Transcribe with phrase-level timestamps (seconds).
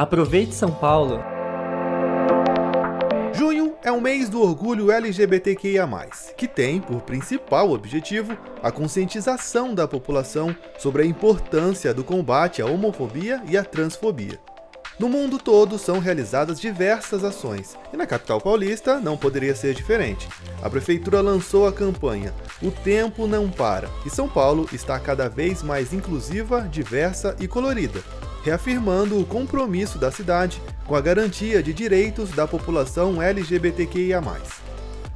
[0.00, 1.20] Aproveite São Paulo!
[3.34, 5.86] Junho é o mês do orgulho LGBTQIA,
[6.38, 12.66] que tem por principal objetivo a conscientização da população sobre a importância do combate à
[12.66, 14.40] homofobia e à transfobia.
[14.98, 20.26] No mundo todo são realizadas diversas ações, e na capital paulista não poderia ser diferente.
[20.62, 22.32] A prefeitura lançou a campanha
[22.62, 28.02] O Tempo Não Para, e São Paulo está cada vez mais inclusiva, diversa e colorida,
[28.42, 34.20] reafirmando o compromisso da cidade com a garantia de direitos da população LGBTQIA.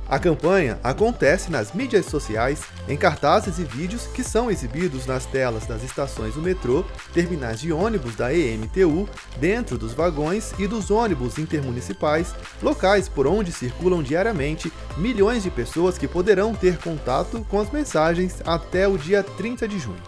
[0.06, 5.66] A campanha acontece nas mídias sociais, em cartazes e vídeos que são exibidos nas telas
[5.66, 9.08] das estações do metrô, terminais de ônibus da EMTU,
[9.41, 15.96] dentro dos vagões e dos ônibus intermunicipais, locais por onde circulam diariamente milhões de pessoas
[15.96, 20.02] que poderão ter contato com as mensagens até o dia 30 de junho.